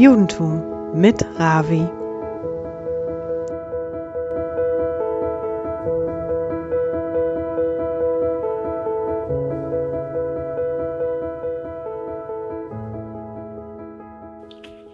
Judentum 0.00 0.62
mit 0.94 1.22
Ravi. 1.38 1.86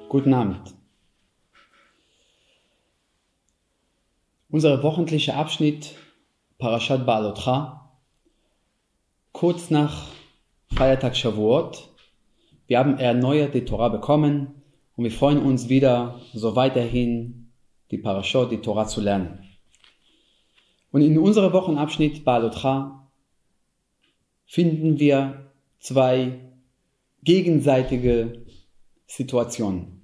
Guten 0.08 0.34
Abend. 0.34 0.75
Unser 4.56 4.82
wöchentlicher 4.82 5.36
Abschnitt 5.36 5.96
Parashat 6.56 7.04
Baalotcha, 7.04 7.92
kurz 9.32 9.68
nach 9.68 10.08
Feiertag 10.74 11.14
Shavuot. 11.14 11.90
Wir 12.66 12.78
haben 12.78 12.96
erneuert 12.96 13.52
die 13.52 13.66
Torah 13.66 13.90
bekommen 13.90 14.62
und 14.96 15.04
wir 15.04 15.10
freuen 15.10 15.42
uns 15.42 15.68
wieder, 15.68 16.22
so 16.32 16.56
weiterhin 16.56 17.52
die 17.90 17.98
Parashot, 17.98 18.50
die 18.50 18.62
Torah 18.62 18.86
zu 18.86 19.02
lernen. 19.02 19.46
Und 20.90 21.02
in 21.02 21.18
unserem 21.18 21.52
Wochenabschnitt 21.52 22.24
Balotra 22.24 23.10
finden 24.46 24.98
wir 24.98 25.50
zwei 25.80 26.40
gegenseitige 27.22 28.46
Situationen. 29.06 30.00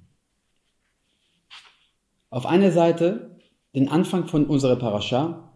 Auf 2.29 2.45
einer 2.45 2.71
Seite, 2.71 3.32
den 3.75 3.89
Anfang 3.89 4.27
von 4.27 4.47
unserer 4.47 4.77
Parascha, 4.77 5.53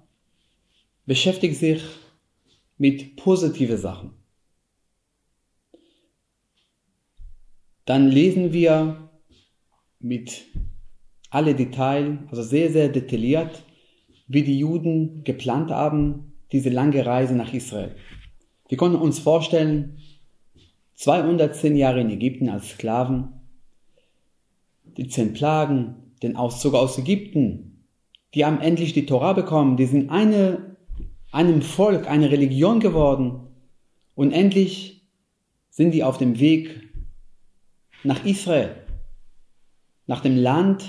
beschäftigt 1.04 1.56
sich 1.56 1.82
mit 2.78 3.16
positive 3.16 3.78
Sachen. 3.78 4.10
Dann 7.84 8.08
lesen 8.08 8.52
wir 8.52 9.10
mit 10.00 10.46
alle 11.30 11.54
Details, 11.54 12.18
also 12.30 12.42
sehr, 12.42 12.72
sehr 12.72 12.88
detailliert, 12.88 13.64
wie 14.26 14.42
die 14.42 14.58
Juden 14.58 15.22
geplant 15.22 15.70
haben, 15.70 16.32
diese 16.52 16.70
lange 16.70 17.04
Reise 17.04 17.34
nach 17.34 17.52
Israel. 17.52 17.94
Wir 18.68 18.76
konnten 18.76 18.96
uns 18.96 19.18
vorstellen, 19.18 19.98
210 20.94 21.76
Jahre 21.76 22.00
in 22.00 22.10
Ägypten 22.10 22.48
als 22.48 22.70
Sklaven, 22.70 23.34
die 24.96 25.08
zehn 25.08 25.34
Plagen, 25.34 25.94
den 26.22 26.36
Auszug 26.36 26.74
aus 26.74 26.98
Ägypten, 26.98 27.75
die 28.34 28.44
haben 28.44 28.60
endlich 28.60 28.92
die 28.92 29.06
Torah 29.06 29.32
bekommen, 29.32 29.76
die 29.76 29.86
sind 29.86 30.10
eine, 30.10 30.76
einem 31.32 31.62
Volk, 31.62 32.08
eine 32.08 32.30
Religion 32.30 32.80
geworden. 32.80 33.40
Und 34.14 34.32
endlich 34.32 35.08
sind 35.70 35.92
die 35.92 36.04
auf 36.04 36.18
dem 36.18 36.38
Weg 36.38 36.90
nach 38.02 38.24
Israel. 38.24 38.74
Nach 40.06 40.20
dem 40.20 40.36
Land, 40.36 40.84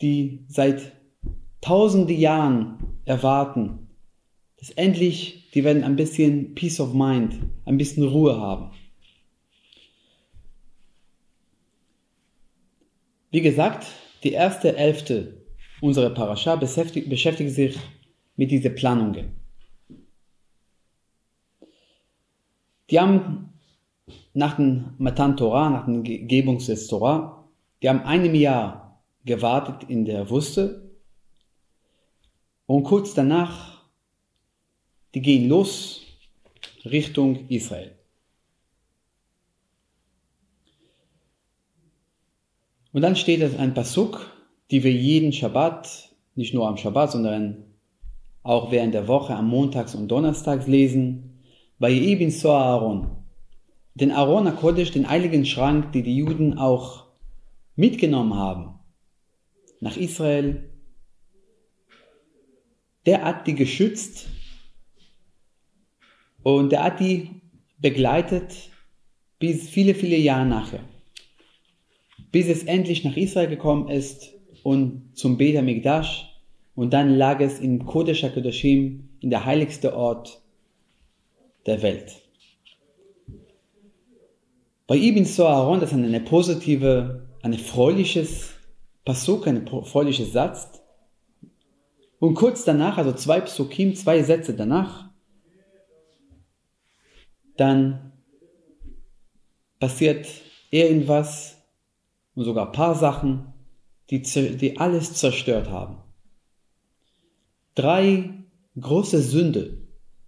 die 0.00 0.44
seit 0.48 0.92
tausende 1.60 2.12
Jahren 2.12 3.00
erwarten, 3.04 3.88
dass 4.58 4.70
endlich 4.70 5.50
die 5.52 5.64
werden 5.64 5.84
ein 5.84 5.96
bisschen 5.96 6.54
Peace 6.54 6.80
of 6.80 6.92
Mind, 6.92 7.38
ein 7.64 7.78
bisschen 7.78 8.06
Ruhe 8.06 8.38
haben. 8.38 8.72
Wie 13.30 13.40
gesagt, 13.40 13.86
die 14.22 14.32
erste 14.32 14.76
Hälfte 14.76 15.45
unserer 15.80 16.10
Parascha 16.10 16.56
beschäftigt, 16.56 17.08
beschäftigt 17.08 17.50
sich 17.50 17.78
mit 18.36 18.50
diesen 18.50 18.74
Planungen. 18.74 19.32
Die 22.90 23.00
haben 23.00 23.52
nach 24.34 24.56
dem 24.56 24.94
Matan 24.98 25.36
Torah, 25.36 25.70
nach 25.70 25.86
dem 25.86 26.02
Gebung 26.02 26.58
des 26.58 26.86
Torah, 26.86 27.48
die 27.82 27.88
haben 27.88 28.00
einem 28.00 28.34
Jahr 28.34 29.02
gewartet 29.24 29.88
in 29.90 30.04
der 30.04 30.30
Wüste 30.30 30.90
und 32.66 32.84
kurz 32.84 33.14
danach, 33.14 33.82
die 35.14 35.20
gehen 35.20 35.48
los 35.48 36.02
Richtung 36.84 37.48
Israel. 37.48 37.96
Und 42.92 43.02
dann 43.02 43.16
steht 43.16 43.40
es 43.42 43.58
ein 43.58 43.74
Pasuk, 43.74 44.35
die 44.70 44.82
wir 44.82 44.92
jeden 44.92 45.32
Schabbat, 45.32 46.10
nicht 46.34 46.54
nur 46.54 46.68
am 46.68 46.76
Schabbat, 46.76 47.12
sondern 47.12 47.64
auch 48.42 48.70
während 48.70 48.94
der 48.94 49.08
Woche 49.08 49.34
am 49.34 49.48
Montags 49.48 49.94
und 49.94 50.08
Donnerstags 50.08 50.66
lesen. 50.66 51.42
Bei 51.78 51.92
Ibn 51.92 52.30
so 52.30 52.52
Aaron. 52.52 53.10
Den 53.94 54.12
Aaron 54.12 54.46
HaKodesh, 54.46 54.92
den 54.92 55.08
heiligen 55.08 55.46
Schrank, 55.46 55.92
die 55.92 56.02
die 56.02 56.16
Juden 56.16 56.58
auch 56.58 57.06
mitgenommen 57.74 58.34
haben 58.34 58.74
nach 59.80 59.96
Israel, 59.96 60.70
der 63.04 63.24
hat 63.24 63.46
die 63.46 63.54
geschützt 63.54 64.28
und 66.42 66.70
der 66.70 66.84
hat 66.84 67.00
die 67.00 67.30
begleitet 67.78 68.70
bis 69.38 69.68
viele, 69.68 69.94
viele 69.94 70.16
Jahre 70.16 70.46
nachher. 70.46 70.80
Bis 72.32 72.48
es 72.48 72.64
endlich 72.64 73.04
nach 73.04 73.16
Israel 73.16 73.48
gekommen 73.48 73.88
ist 73.88 74.35
und 74.66 75.16
zum 75.16 75.36
Beta 75.36 75.62
Mikdash 75.62 76.28
und 76.74 76.92
dann 76.92 77.14
lag 77.14 77.38
es 77.38 77.60
in 77.60 77.86
Kodesh 77.86 78.24
HaKodashim, 78.24 79.08
in 79.20 79.30
der 79.30 79.44
heiligste 79.44 79.94
Ort 79.94 80.42
der 81.66 81.82
Welt. 81.82 82.20
Bei 84.88 84.96
Ibn 84.96 85.24
Soharon, 85.24 85.78
das 85.78 85.92
ist 85.92 85.98
eine 85.98 86.18
positive 86.18 87.28
ein 87.42 87.52
erfreuliches 87.52 88.54
Pasuk, 89.04 89.46
ein 89.46 89.68
erfreuliches 89.68 90.32
Satz. 90.32 90.82
Und 92.18 92.34
kurz 92.34 92.64
danach, 92.64 92.98
also 92.98 93.12
zwei 93.12 93.40
Psukim, 93.42 93.94
zwei 93.94 94.24
Sätze 94.24 94.52
danach, 94.52 95.10
dann 97.56 98.10
passiert 99.78 100.26
irgendwas 100.72 101.56
und 102.34 102.42
sogar 102.42 102.66
ein 102.66 102.72
paar 102.72 102.96
Sachen, 102.96 103.52
die, 104.10 104.22
die 104.22 104.78
alles 104.78 105.14
zerstört 105.14 105.68
haben. 105.70 105.98
Drei 107.74 108.30
große 108.80 109.20
Sünde, 109.20 109.78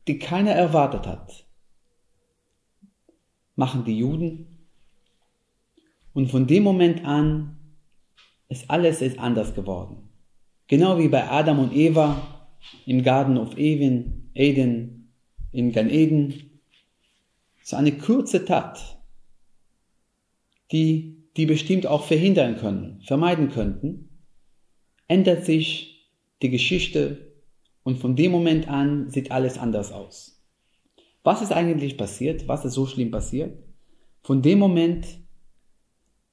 die 0.07 0.19
keiner 0.19 0.53
erwartet 0.53 1.07
hat, 1.07 1.47
machen 3.57 3.85
die 3.85 3.99
Juden 3.99 4.59
und 6.15 6.31
von 6.31 6.47
dem 6.47 6.63
Moment 6.63 7.05
an 7.05 7.59
ist 8.49 8.71
alles 8.71 9.03
ist 9.03 9.19
anders 9.19 9.55
geworden. 9.55 10.09
Genau 10.67 10.99
wie 10.99 11.09
bei 11.09 11.31
Adam 11.31 11.59
und 11.59 11.75
Eva 11.75 12.49
im 12.87 13.03
Garten 13.03 13.37
of 13.39 13.57
Eden, 13.57 14.31
Eden 14.35 15.13
in 15.53 15.73
Gan 15.73 15.91
Eden. 15.91 16.61
So 17.63 17.77
eine 17.77 17.93
kurze 17.93 18.45
Tat, 18.45 18.99
die 20.73 21.18
die 21.39 21.47
bestimmt 21.47 21.87
auch 21.87 22.05
verhindern 22.05 22.57
können, 22.57 23.01
vermeiden 23.03 23.49
könnten, 23.49 24.09
ändert 25.07 25.47
sich 25.47 26.11
die 26.43 26.51
Geschichte 26.51 27.33
und 27.85 27.99
von 27.99 28.17
dem 28.17 28.33
Moment 28.33 28.69
an 28.69 29.09
sieht 29.09 29.31
alles 29.31 29.57
anders 29.57 29.93
aus. 29.93 30.45
Was 31.23 31.41
ist 31.41 31.53
eigentlich 31.53 31.97
passiert? 31.97 32.49
Was 32.49 32.65
ist 32.65 32.75
so 32.75 32.87
schlimm 32.87 33.13
passiert? 33.13 33.57
Von 34.21 34.43
dem 34.43 34.59
Moment 34.59 35.07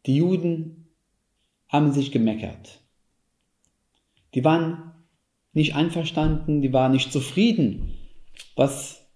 die 0.08 0.18
Juden 0.18 0.88
haben 1.70 1.92
sich 1.92 2.12
gemeckert. 2.12 2.82
Die 4.34 4.44
waren 4.44 4.91
nicht 5.53 5.76
einverstanden, 5.76 6.62
die 6.62 6.74
waren 6.74 6.91
nicht 6.91 7.12
zufrieden, 7.12 7.94
was 8.56 9.08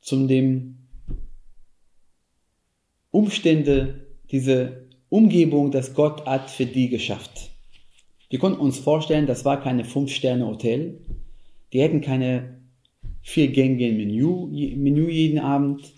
zum 0.00 0.26
dem 0.26 0.88
Umstände, 3.10 4.06
diese 4.30 4.87
Umgebung, 5.10 5.70
das 5.70 5.94
Gott 5.94 6.26
hat 6.26 6.50
für 6.50 6.66
die 6.66 6.88
geschafft. 6.88 7.50
Wir 8.28 8.38
konnten 8.38 8.60
uns 8.60 8.78
vorstellen, 8.78 9.26
das 9.26 9.44
war 9.44 9.60
keine 9.60 9.84
Fünf-Sterne-Hotel. 9.84 11.00
Die 11.72 11.80
hätten 11.80 12.02
keine 12.02 12.60
vier 13.22 13.48
Gänge 13.48 13.92
Menü, 13.92 14.76
Menü 14.76 15.10
jeden 15.10 15.38
Abend. 15.38 15.92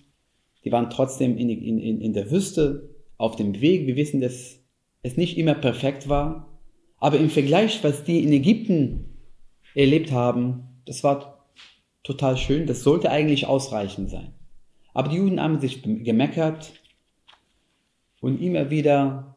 Die 0.65 0.71
waren 0.71 0.91
trotzdem 0.91 1.37
in, 1.39 1.49
in, 1.49 2.01
in 2.01 2.13
der 2.13 2.31
Wüste 2.31 2.91
auf 3.17 3.35
dem 3.35 3.61
Weg. 3.61 3.87
Wir 3.87 3.97
wissen, 3.97 4.21
dass 4.21 4.61
es 5.03 5.17
nicht 5.17 5.39
immer 5.39 5.55
perfekt 5.55 6.09
war. 6.09 6.61
Aber 6.99 7.19
im 7.19 7.31
Vergleich, 7.31 7.83
was 7.83 8.05
die 8.05 8.23
in 8.23 8.33
Ägypten 8.33 9.17
erlebt 9.75 10.13
haben, 10.13 10.83
das 10.85 11.03
war 11.03 11.47
total 12.05 12.37
schön. 12.37 12.67
Das 12.67 12.83
sollte 12.83 13.11
eigentlich 13.11 13.47
ausreichend 13.47 14.11
sein. 14.11 14.35
Aber 14.95 15.09
die 15.09 15.17
Juden 15.17 15.41
haben 15.41 15.61
sich 15.61 15.83
gemeckert 15.83 16.80
und 18.21 18.41
immer 18.41 18.71
wieder 18.71 19.37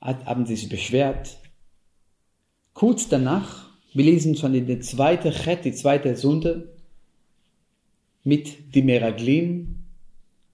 haben 0.00 0.46
sich 0.46 0.68
beschwert. 0.68 1.38
kurz 2.74 3.08
danach, 3.08 3.70
wir 3.94 4.04
lesen 4.04 4.36
schon 4.36 4.54
in 4.54 4.66
der 4.66 4.80
zweiten 4.80 5.32
Chet, 5.32 5.64
die 5.64 5.72
zweite 5.72 6.14
Sünde, 6.16 6.76
mit 8.22 8.74
die 8.74 8.82
Meraglim, 8.82 9.84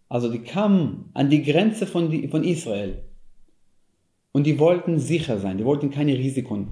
also 0.09 0.31
die 0.31 0.41
kamen 0.41 1.11
an 1.15 1.31
die 1.31 1.43
Grenze 1.43 1.87
von, 1.87 2.11
die, 2.11 2.29
von 2.29 2.45
Israel 2.45 3.03
und 4.33 4.47
die 4.47 4.59
wollten 4.59 4.99
sicher 4.99 5.39
sein, 5.39 5.59
die 5.59 5.65
wollten 5.65 5.91
keine 5.91 6.17
Risiken 6.17 6.69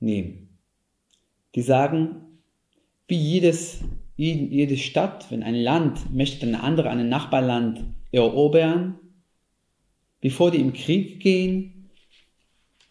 nehmen. 0.00 0.58
Die 1.54 1.62
sagen, 1.62 2.40
wie 3.08 3.16
jedes, 3.16 3.80
jede 4.16 4.76
Stadt, 4.76 5.30
wenn 5.30 5.42
ein 5.42 5.54
Land 5.54 6.12
möchte 6.12 6.46
eine 6.46 6.62
andere, 6.62 6.90
ein 6.90 7.08
Nachbarland 7.08 7.84
erobern, 8.16 8.98
bevor 10.20 10.50
die 10.50 10.60
im 10.60 10.72
Krieg 10.72 11.20
gehen, 11.20 11.90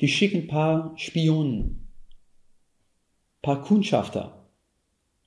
die 0.01 0.07
schicken 0.07 0.41
ein 0.41 0.47
paar 0.47 0.93
Spionen, 0.97 1.87
ein 3.37 3.41
paar 3.41 3.61
Kundschafter, 3.61 4.47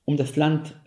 um 0.05 0.17
das 0.17 0.35
Land 0.35 0.79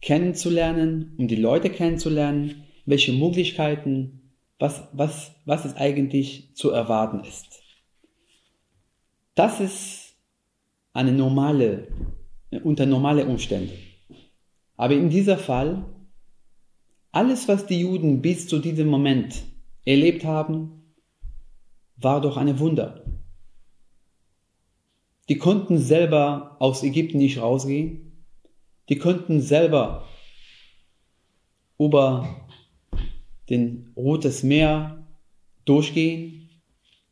kennenzulernen, 0.00 1.14
um 1.18 1.28
die 1.28 1.36
Leute 1.36 1.70
kennenzulernen, 1.70 2.64
welche 2.84 3.12
Möglichkeiten, 3.12 4.32
was, 4.58 4.88
was, 4.92 5.32
was 5.44 5.64
es 5.64 5.74
eigentlich 5.76 6.54
zu 6.54 6.70
erwarten 6.70 7.20
ist. 7.20 7.62
Das 9.34 9.60
ist 9.60 10.14
eine 10.92 11.12
normale, 11.12 11.88
unter 12.64 12.86
normale 12.86 13.26
Umstände. 13.26 13.74
Aber 14.76 14.94
in 14.94 15.10
dieser 15.10 15.36
Fall, 15.36 15.84
alles, 17.16 17.48
was 17.48 17.64
die 17.64 17.80
Juden 17.80 18.20
bis 18.20 18.46
zu 18.46 18.58
diesem 18.58 18.88
Moment 18.88 19.44
erlebt 19.86 20.26
haben, 20.26 20.82
war 21.96 22.20
doch 22.20 22.36
eine 22.36 22.58
Wunder. 22.58 23.04
Die 25.30 25.38
konnten 25.38 25.78
selber 25.78 26.56
aus 26.58 26.82
Ägypten 26.82 27.16
nicht 27.16 27.40
rausgehen. 27.40 28.26
Die 28.90 28.98
konnten 28.98 29.40
selber 29.40 30.06
über 31.78 32.28
den 33.48 33.94
Rotes 33.96 34.42
Meer 34.42 35.06
durchgehen. 35.64 36.50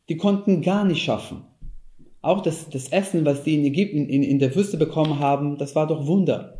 Die 0.07 0.17
konnten 0.17 0.61
gar 0.61 0.85
nicht 0.85 1.03
schaffen. 1.03 1.45
Auch 2.21 2.41
das, 2.41 2.69
das 2.69 2.89
Essen, 2.89 3.25
was 3.25 3.43
die 3.43 3.55
in 3.55 3.65
Ägypten, 3.65 4.07
in, 4.07 4.21
in 4.21 4.37
der 4.37 4.55
Wüste 4.55 4.77
bekommen 4.77 5.17
haben, 5.17 5.57
das 5.57 5.73
war 5.75 5.87
doch 5.87 6.05
Wunder. 6.05 6.54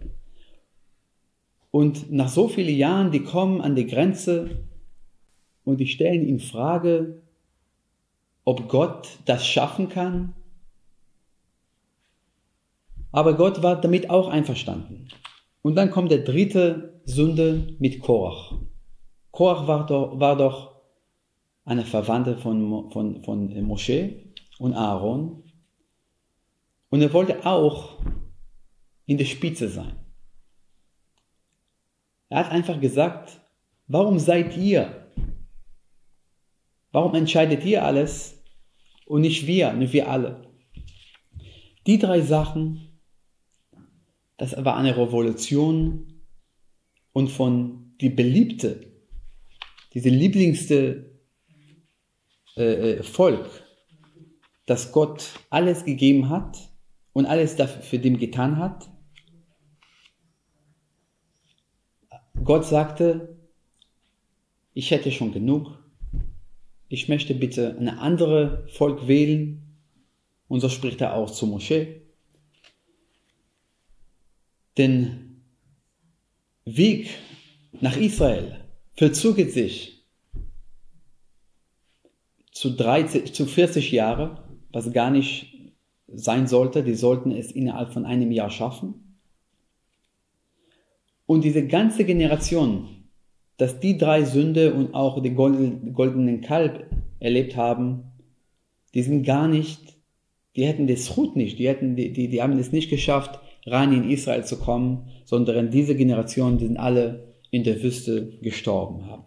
Und 1.76 2.10
nach 2.10 2.30
so 2.30 2.48
vielen 2.48 2.78
Jahren, 2.78 3.12
die 3.12 3.20
kommen 3.20 3.60
an 3.60 3.76
die 3.76 3.86
Grenze 3.86 4.64
und 5.66 5.82
die 5.82 5.88
stellen 5.88 6.26
in 6.26 6.40
Frage, 6.40 7.22
ob 8.46 8.70
Gott 8.70 9.10
das 9.26 9.46
schaffen 9.46 9.90
kann. 9.90 10.34
Aber 13.12 13.34
Gott 13.34 13.62
war 13.62 13.82
damit 13.82 14.10
auch 14.10 14.30
einverstanden. 14.30 15.10
Und 15.64 15.76
dann 15.76 15.92
kommt 15.92 16.12
der 16.12 16.20
dritte 16.20 17.02
Sünde 17.04 17.76
mit 17.80 18.00
Korach. 18.00 18.54
Korach 19.32 19.68
war 19.68 19.86
doch, 19.86 20.18
war 20.18 20.38
doch 20.38 20.78
eine 21.66 21.84
Verwandte 21.84 22.38
von, 22.38 22.90
von, 22.90 23.22
von 23.22 23.64
Mosche 23.64 24.14
und 24.60 24.74
Aaron. 24.76 25.44
Und 26.90 27.02
er 27.02 27.12
wollte 27.12 27.46
auch 27.46 27.98
in 29.08 29.18
der 29.18 29.26
Spitze 29.26 29.68
sein. 29.68 30.05
Er 32.30 32.40
hat 32.40 32.52
einfach 32.52 32.80
gesagt, 32.80 33.40
warum 33.88 34.20
seid 34.20 34.58
ihr 34.58 35.06
Warum 36.96 37.14
entscheidet 37.14 37.66
ihr 37.66 37.84
alles 37.84 38.42
und 39.06 39.20
nicht 39.20 39.46
wir, 39.48 39.74
nicht 39.74 39.92
wir 39.92 40.10
alle? 40.10 40.48
Die 41.86 42.00
drei 42.00 42.22
Sachen, 42.22 43.02
das 44.38 44.56
war 44.64 44.78
eine 44.78 44.96
Revolution 44.96 46.22
und 47.12 47.28
von 47.28 47.98
die 48.00 48.08
beliebte, 48.08 48.94
diese 49.94 50.08
lieblingste 50.08 51.20
äh, 52.56 52.94
äh, 52.94 53.04
Volk, 53.04 53.50
das 54.66 54.94
Gott 54.94 55.32
alles 55.50 55.84
gegeben 55.84 56.30
hat 56.30 56.58
und 57.12 57.26
alles 57.26 57.58
dafür 57.58 57.82
für 57.82 58.00
dem 58.00 58.18
getan 58.18 58.56
hat. 58.58 58.90
Gott 62.44 62.66
sagte, 62.66 63.38
ich 64.74 64.92
hätte 64.92 65.12
schon 65.12 65.32
genug, 65.32 65.80
ich 66.88 67.10
möchte 67.10 67.34
bitte 67.34 67.76
eine 67.78 68.00
andere 68.00 68.68
Volk 68.70 69.08
wählen. 69.08 69.62
Und 70.48 70.60
so 70.60 70.70
spricht 70.70 71.02
er 71.02 71.16
auch 71.16 71.32
zu 71.32 71.48
Moschee. 71.48 72.02
Den 74.78 75.42
Weg 76.66 77.10
nach 77.72 77.98
Israel 77.98 78.60
verzögert 78.94 79.52
sich 79.52 80.06
zu, 82.52 82.76
30, 82.76 83.34
zu 83.34 83.46
40 83.46 83.92
Jahre, 83.92 84.44
was 84.72 84.92
gar 84.94 85.10
nicht 85.10 85.74
sein 86.08 86.48
sollte. 86.48 86.84
Die 86.84 86.96
sollten 86.96 87.32
es 87.32 87.52
innerhalb 87.52 87.92
von 87.92 88.06
einem 88.06 88.32
Jahr 88.32 88.50
schaffen. 88.50 89.05
Und 91.26 91.44
diese 91.44 91.66
ganze 91.66 92.06
Generation 92.06 92.96
dass 93.58 93.80
die 93.80 93.98
drei 93.98 94.24
Sünde 94.24 94.74
und 94.74 94.94
auch 94.94 95.22
den 95.22 95.36
goldenen 95.36 96.42
Kalb 96.42 96.90
erlebt 97.20 97.56
haben, 97.56 98.12
die 98.94 99.02
sind 99.02 99.24
gar 99.24 99.48
nicht, 99.48 99.80
die 100.56 100.66
hätten 100.66 100.88
das 100.88 101.16
Hut 101.16 101.36
nicht, 101.36 101.60
die 101.60 101.68
hätten, 101.68 101.96
die, 101.96 102.12
die, 102.12 102.28
die 102.28 102.42
haben 102.42 102.58
es 102.58 102.72
nicht 102.72 102.90
geschafft, 102.90 103.40
rein 103.66 103.94
in 103.94 104.10
Israel 104.10 104.46
zu 104.46 104.58
kommen, 104.60 105.10
sondern 105.26 105.72
diese 105.72 105.96
Generation, 105.96 106.58
die 106.58 106.68
sind 106.68 106.78
alle 106.78 107.36
in 107.50 107.64
der 107.64 107.82
Wüste 107.82 108.38
gestorben 108.42 109.06
haben. 109.06 109.24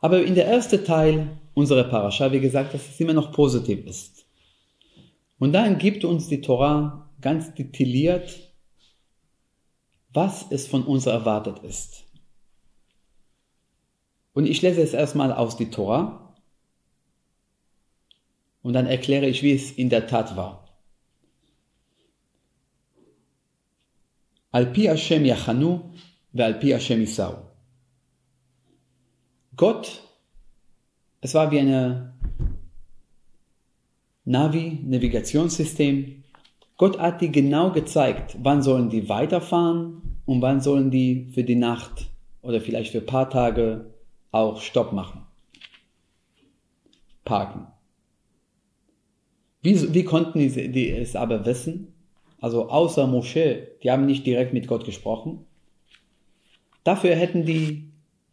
Aber 0.00 0.22
in 0.22 0.34
der 0.34 0.46
ersten 0.46 0.84
Teil 0.84 1.28
unserer 1.54 1.84
Parascha, 1.84 2.30
wie 2.30 2.40
gesagt, 2.40 2.74
dass 2.74 2.88
es 2.88 3.00
immer 3.00 3.14
noch 3.14 3.32
positiv 3.32 3.86
ist. 3.86 4.26
Und 5.38 5.52
dann 5.52 5.78
gibt 5.78 6.04
uns 6.04 6.28
die 6.28 6.40
Torah 6.40 7.03
ganz 7.24 7.54
detailliert 7.54 8.54
was 10.14 10.46
es 10.50 10.66
von 10.66 10.84
uns 10.84 11.06
erwartet 11.06 11.58
ist. 11.64 12.04
Und 14.32 14.46
ich 14.46 14.62
lese 14.62 14.80
es 14.80 14.94
erstmal 14.94 15.32
aus 15.32 15.56
die 15.56 15.70
Tora 15.70 16.34
und 18.62 18.72
dann 18.72 18.86
erkläre 18.86 19.26
ich, 19.26 19.42
wie 19.42 19.52
es 19.52 19.72
in 19.72 19.90
der 19.90 20.06
Tat 20.06 20.36
war. 20.36 20.78
Al-Pi 24.52 24.84
Hashem 24.84 25.24
Yachanu 25.24 25.90
Al-Pi 26.36 26.70
Hashem 26.70 27.02
Isau. 27.02 27.50
Gott, 29.56 30.02
es 31.20 31.34
war 31.34 31.50
wie 31.50 31.58
eine 31.58 32.14
Navi, 34.24 34.80
Navigationssystem. 34.84 36.23
Gott 36.76 36.98
hat 36.98 37.20
die 37.20 37.30
genau 37.30 37.70
gezeigt, 37.70 38.36
wann 38.42 38.62
sollen 38.62 38.90
die 38.90 39.08
weiterfahren 39.08 40.18
und 40.26 40.42
wann 40.42 40.60
sollen 40.60 40.90
die 40.90 41.28
für 41.32 41.44
die 41.44 41.54
Nacht 41.54 42.10
oder 42.42 42.60
vielleicht 42.60 42.92
für 42.92 42.98
ein 42.98 43.06
paar 43.06 43.30
Tage 43.30 43.94
auch 44.32 44.60
Stopp 44.60 44.92
machen? 44.92 45.22
Parken. 47.24 47.68
Wie, 49.62 49.94
wie 49.94 50.04
konnten 50.04 50.40
die, 50.40 50.70
die 50.70 50.90
es 50.90 51.16
aber 51.16 51.46
wissen? 51.46 51.94
Also 52.40 52.68
außer 52.68 53.06
Moschee, 53.06 53.68
die 53.82 53.90
haben 53.90 54.04
nicht 54.04 54.26
direkt 54.26 54.52
mit 54.52 54.66
Gott 54.66 54.84
gesprochen. 54.84 55.46
Dafür 56.82 57.14
hätten 57.14 57.46
die 57.46 57.90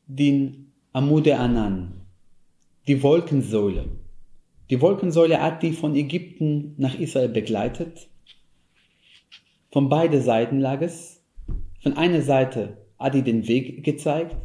den 0.07 0.73
Amude 0.91 1.37
Anan, 1.37 2.01
die 2.87 3.01
Wolkensäule. 3.01 3.85
Die 4.69 4.81
Wolkensäule 4.81 5.41
hat 5.41 5.63
die 5.63 5.71
von 5.71 5.95
Ägypten 5.95 6.73
nach 6.77 6.99
Israel 6.99 7.29
begleitet. 7.29 8.09
Von 9.71 9.89
beiden 9.89 10.21
Seiten 10.21 10.59
lag 10.59 10.81
es. 10.81 11.23
Von 11.81 11.97
einer 11.97 12.21
Seite 12.21 12.77
hat 12.99 13.13
die 13.13 13.23
den 13.23 13.47
Weg 13.47 13.83
gezeigt, 13.83 14.35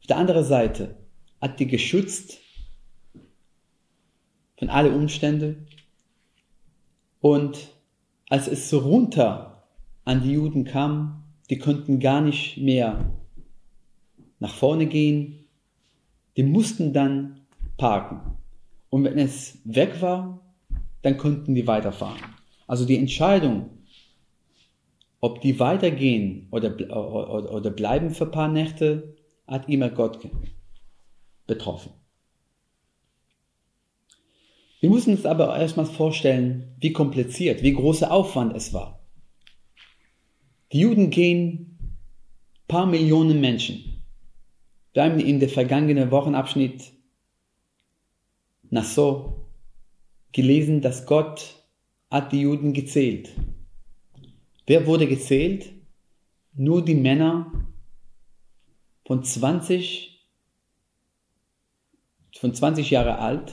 auf 0.00 0.06
der 0.08 0.18
anderen 0.18 0.44
Seite 0.44 0.96
hat 1.40 1.58
die 1.58 1.66
geschützt 1.66 2.38
von 4.58 4.68
allen 4.68 4.94
Umständen. 4.94 5.66
Und 7.20 7.70
als 8.28 8.48
es 8.48 8.72
runter 8.74 9.64
an 10.04 10.22
die 10.22 10.32
Juden 10.32 10.64
kam, 10.64 11.24
die 11.48 11.58
konnten 11.58 12.00
gar 12.00 12.20
nicht 12.20 12.58
mehr 12.58 13.14
nach 14.40 14.54
vorne 14.54 14.86
gehen, 14.86 15.46
die 16.36 16.42
mussten 16.42 16.92
dann 16.92 17.40
parken. 17.78 18.20
Und 18.90 19.04
wenn 19.04 19.18
es 19.18 19.58
weg 19.64 20.02
war, 20.02 20.40
dann 21.02 21.16
konnten 21.16 21.54
die 21.54 21.66
weiterfahren. 21.66 22.20
Also 22.66 22.84
die 22.84 22.98
Entscheidung, 22.98 23.70
ob 25.24 25.40
die 25.40 25.58
weitergehen 25.58 26.48
oder, 26.50 26.74
oder, 26.76 27.50
oder 27.50 27.70
bleiben 27.70 28.10
für 28.10 28.26
ein 28.26 28.30
paar 28.30 28.48
Nächte, 28.48 29.16
hat 29.46 29.70
immer 29.70 29.88
Gott 29.88 30.18
betroffen. 31.46 31.92
Wir 34.80 34.90
müssen 34.90 35.16
uns 35.16 35.24
aber 35.24 35.56
erstmal 35.58 35.86
vorstellen, 35.86 36.76
wie 36.78 36.92
kompliziert, 36.92 37.62
wie 37.62 37.72
großer 37.72 38.12
Aufwand 38.12 38.54
es 38.54 38.74
war. 38.74 39.00
Die 40.72 40.80
Juden 40.80 41.08
gehen 41.08 41.78
paar 42.68 42.84
Millionen 42.84 43.40
Menschen. 43.40 44.02
Wir 44.92 45.04
haben 45.04 45.18
in 45.18 45.40
der 45.40 45.48
vergangenen 45.48 46.10
Wochenabschnitt 46.10 46.92
Nassau 48.68 49.48
gelesen, 50.32 50.82
dass 50.82 51.06
Gott 51.06 51.64
hat 52.10 52.32
die 52.32 52.42
Juden 52.42 52.74
gezählt. 52.74 53.32
Wer 54.66 54.86
wurde 54.86 55.06
gezählt? 55.06 55.70
Nur 56.54 56.84
die 56.84 56.94
Männer 56.94 57.52
von 59.06 59.22
20, 59.22 60.26
von 62.38 62.54
20 62.54 62.90
Jahre 62.90 63.18
alt, 63.18 63.52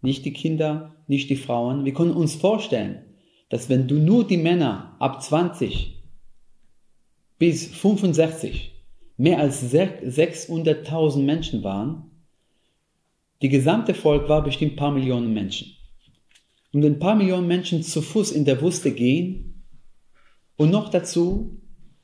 nicht 0.00 0.24
die 0.24 0.32
Kinder, 0.32 0.96
nicht 1.06 1.28
die 1.30 1.36
Frauen. 1.36 1.84
Wir 1.84 1.92
können 1.92 2.12
uns 2.12 2.34
vorstellen, 2.36 3.04
dass 3.48 3.68
wenn 3.68 3.88
du 3.88 3.96
nur 3.96 4.26
die 4.26 4.36
Männer 4.36 4.96
ab 5.00 5.22
20 5.22 6.02
bis 7.38 7.66
65 7.66 8.72
mehr 9.16 9.38
als 9.40 9.72
600.000 9.72 11.18
Menschen 11.22 11.64
waren, 11.64 12.10
die 13.42 13.48
gesamte 13.48 13.94
Volk 13.94 14.28
war 14.28 14.42
bestimmt 14.42 14.72
ein 14.72 14.76
paar 14.76 14.92
Millionen 14.92 15.34
Menschen. 15.34 15.76
Und 16.72 16.82
wenn 16.82 16.94
ein 16.94 16.98
paar 16.98 17.16
Millionen 17.16 17.46
Menschen 17.46 17.82
zu 17.82 18.00
Fuß 18.00 18.32
in 18.32 18.44
der 18.44 18.60
Wüste 18.62 18.92
gehen 18.92 19.57
und 20.58 20.70
noch 20.70 20.90
dazu 20.90 21.56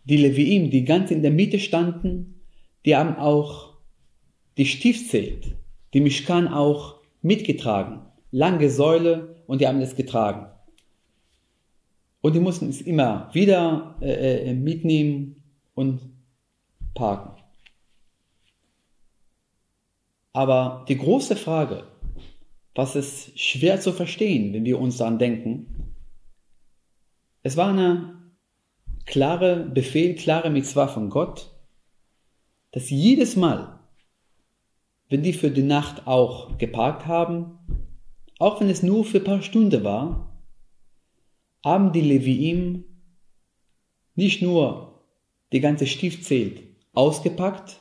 die 0.05 0.17
Leviim, 0.17 0.71
die 0.71 0.85
ganz 0.85 1.11
in 1.11 1.23
der 1.23 1.33
Mitte 1.33 1.59
standen, 1.59 2.41
die 2.87 2.97
haben 2.97 3.17
auch 3.17 3.75
die 4.57 4.67
Stiefzelt, 4.67 5.57
die 5.93 6.01
Mischkan 6.01 6.49
auch 6.49 7.01
mitgetragen. 7.21 8.03
Lange 8.31 8.71
Säule 8.71 9.37
und 9.47 9.61
die 9.61 9.67
haben 9.67 9.81
es 9.81 9.97
getragen. 9.97 10.47
Und 12.21 12.35
die 12.35 12.41
mussten 12.41 12.69
es 12.69 12.81
immer 12.81 13.29
wieder 13.33 13.97
äh, 14.01 14.51
äh, 14.51 14.55
mitnehmen 14.55 15.43
und 15.75 16.01
parken. 16.95 17.43
Aber 20.33 20.85
die 20.89 20.97
große 20.97 21.37
Frage, 21.37 21.85
was 22.75 22.97
ist 22.97 23.39
schwer 23.39 23.81
zu 23.81 23.93
verstehen, 23.93 24.53
wenn 24.53 24.65
wir 24.65 24.81
uns 24.81 24.97
daran 24.97 25.19
denken, 25.19 25.95
es 27.43 27.57
war 27.57 27.71
eine 27.71 28.24
klare 29.07 29.57
Befehl, 29.57 30.15
klare 30.15 30.51
Mitzvah 30.51 30.89
von 30.89 31.11
Gott, 31.11 31.51
dass 32.73 32.91
jedes 32.91 33.37
Mal, 33.37 33.79
wenn 35.09 35.23
die 35.23 35.33
für 35.33 35.51
die 35.51 35.63
Nacht 35.63 36.07
auch 36.07 36.59
geparkt 36.59 37.07
haben, 37.07 37.59
auch 38.39 38.61
wenn 38.61 38.71
es 38.71 38.83
nur 38.83 39.05
für 39.05 39.19
ein 39.19 39.25
paar 39.25 39.43
Stunden 39.43 39.85
war, 39.85 40.33
haben 41.65 41.93
die 41.93 42.01
Leviim 42.01 42.85
nicht 44.15 44.43
nur 44.43 45.03
die 45.53 45.61
ganze 45.61 45.87
Stiftzelt 45.87 46.63
ausgepackt, 46.93 47.81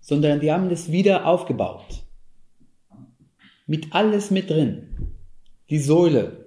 sondern 0.00 0.40
die 0.40 0.50
haben 0.50 0.70
es 0.70 0.90
wieder 0.90 1.26
aufgebaut. 1.26 2.04
Mit 3.66 3.94
alles 3.94 4.30
mit 4.30 4.50
drin. 4.50 5.14
Die 5.70 5.78
Säule, 5.78 6.46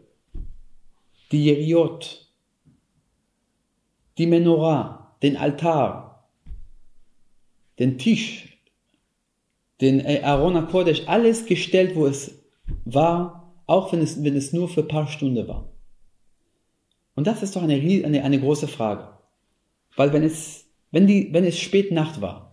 die 1.31 1.45
Jeriot, 1.45 2.24
die 4.17 4.27
Menorah, 4.27 5.15
den 5.21 5.37
Altar, 5.37 6.29
den 7.79 7.97
Tisch, 7.97 8.57
den 9.81 10.05
Arona 10.23 10.61
Kodesh, 10.63 11.03
alles 11.07 11.45
gestellt, 11.45 11.95
wo 11.95 12.05
es 12.05 12.43
war, 12.85 13.53
auch 13.65 13.91
wenn 13.91 14.01
es, 14.01 14.23
wenn 14.23 14.35
es 14.35 14.53
nur 14.53 14.69
für 14.69 14.81
ein 14.81 14.87
paar 14.87 15.07
Stunden 15.07 15.47
war. 15.47 15.69
Und 17.15 17.27
das 17.27 17.43
ist 17.43 17.55
doch 17.55 17.63
eine, 17.63 17.75
eine, 17.75 18.23
eine 18.23 18.39
große 18.39 18.67
Frage. 18.67 19.09
Weil 19.95 20.13
wenn 20.13 20.23
es, 20.23 20.65
wenn 20.91 21.07
die, 21.07 21.33
wenn 21.33 21.45
es 21.45 21.59
spät 21.59 21.91
Nacht 21.91 22.21
war 22.21 22.51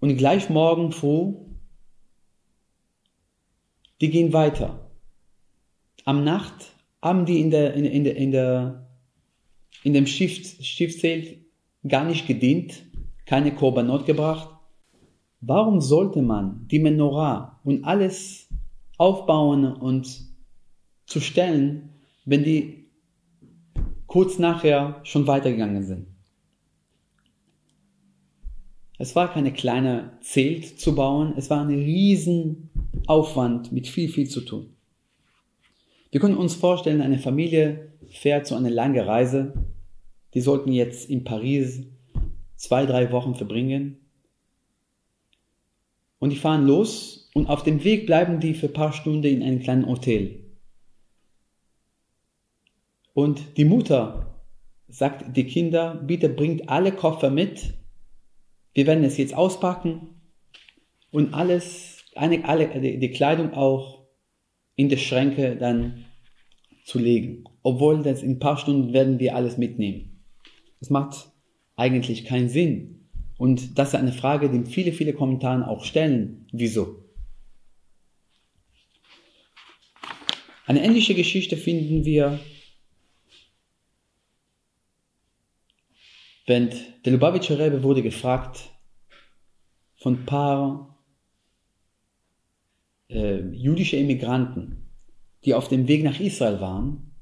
und 0.00 0.16
gleich 0.16 0.50
morgen 0.50 0.92
früh, 0.92 1.34
die 4.00 4.10
gehen 4.10 4.32
weiter. 4.32 4.90
Am 6.04 6.24
Nacht 6.24 6.72
haben 7.00 7.24
die 7.24 7.40
in 7.40 7.50
der, 7.50 7.74
in, 7.74 7.84
in 7.84 8.04
der, 8.04 8.16
in 8.16 8.30
der, 8.32 8.83
in 9.84 9.92
dem 9.92 10.06
Stift, 10.06 10.64
Stiftzelt 10.64 11.38
gar 11.86 12.04
nicht 12.04 12.26
gedient, 12.26 12.82
keine 13.26 13.54
Korbanot 13.54 14.06
gebracht. 14.06 14.48
Warum 15.40 15.80
sollte 15.80 16.22
man 16.22 16.66
die 16.68 16.80
Menorah 16.80 17.60
und 17.62 17.84
alles 17.84 18.48
aufbauen 18.98 19.72
und 19.72 20.34
zu 21.06 21.20
stellen, 21.20 21.90
wenn 22.24 22.44
die 22.44 22.84
kurz 24.06 24.38
nachher 24.38 25.00
schon 25.02 25.26
weitergegangen 25.26 25.82
sind. 25.82 26.06
Es 28.96 29.16
war 29.16 29.32
keine 29.32 29.52
kleine 29.52 30.12
Zelt 30.20 30.78
zu 30.78 30.94
bauen, 30.94 31.34
es 31.36 31.50
war 31.50 31.60
ein 31.60 31.68
riesen 31.68 32.70
Aufwand 33.06 33.72
mit 33.72 33.88
viel, 33.88 34.08
viel 34.08 34.28
zu 34.28 34.40
tun. 34.42 34.70
Wir 36.12 36.20
können 36.20 36.36
uns 36.36 36.54
vorstellen, 36.54 37.00
eine 37.00 37.18
Familie 37.18 37.92
fährt 38.08 38.46
so 38.46 38.54
eine 38.54 38.68
lange 38.68 39.04
Reise. 39.04 39.52
Die 40.34 40.40
sollten 40.40 40.72
jetzt 40.72 41.08
in 41.08 41.24
Paris 41.24 41.82
zwei, 42.56 42.86
drei 42.86 43.12
Wochen 43.12 43.34
verbringen. 43.34 43.98
Und 46.18 46.30
die 46.30 46.36
fahren 46.36 46.66
los 46.66 47.30
und 47.34 47.46
auf 47.48 47.62
dem 47.62 47.84
Weg 47.84 48.06
bleiben 48.06 48.40
die 48.40 48.54
für 48.54 48.66
ein 48.66 48.72
paar 48.72 48.92
Stunden 48.92 49.24
in 49.24 49.42
einem 49.42 49.60
kleinen 49.60 49.86
Hotel. 49.86 50.40
Und 53.12 53.56
die 53.56 53.64
Mutter 53.64 54.40
sagt 54.88 55.36
die 55.36 55.44
Kinder, 55.44 55.94
bitte 55.94 56.28
bringt 56.28 56.68
alle 56.68 56.92
Koffer 56.92 57.30
mit. 57.30 57.74
Wir 58.72 58.86
werden 58.86 59.04
es 59.04 59.16
jetzt 59.18 59.34
auspacken 59.34 60.20
und 61.10 61.32
alles, 61.32 62.04
eine, 62.16 62.44
alle, 62.48 62.80
die 62.80 63.10
Kleidung 63.10 63.52
auch 63.54 64.06
in 64.74 64.88
die 64.88 64.96
Schränke 64.96 65.56
dann 65.56 66.06
zu 66.84 66.98
legen. 66.98 67.44
Obwohl 67.62 68.02
das 68.02 68.22
in 68.22 68.32
ein 68.32 68.38
paar 68.40 68.56
Stunden 68.56 68.92
werden 68.92 69.20
wir 69.20 69.36
alles 69.36 69.58
mitnehmen. 69.58 70.13
Das 70.80 70.90
macht 70.90 71.30
eigentlich 71.76 72.24
keinen 72.24 72.48
Sinn. 72.48 73.08
Und 73.38 73.78
das 73.78 73.88
ist 73.88 73.94
eine 73.94 74.12
Frage, 74.12 74.50
die 74.50 74.70
viele, 74.70 74.92
viele 74.92 75.12
Kommentare 75.12 75.66
auch 75.66 75.84
stellen. 75.84 76.46
Wieso? 76.52 77.02
Eine 80.66 80.82
ähnliche 80.84 81.14
Geschichte 81.14 81.56
finden 81.56 82.04
wir 82.04 82.38
Wenn 86.46 86.70
der 87.04 87.12
Lubavitcher 87.12 87.58
Rebbe 87.58 87.82
wurde 87.82 88.02
gefragt 88.02 88.70
von 89.96 90.14
ein 90.14 90.26
paar 90.26 90.98
äh, 93.08 93.40
jüdische 93.40 93.96
Immigranten, 93.96 94.90
die 95.44 95.54
auf 95.54 95.68
dem 95.68 95.88
Weg 95.88 96.04
nach 96.04 96.20
Israel 96.20 96.60
waren, 96.60 97.13